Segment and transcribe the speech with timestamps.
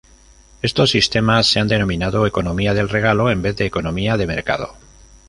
[0.63, 4.73] Estos sistemas se han denominado economía del regalo en vez de economía de mercado.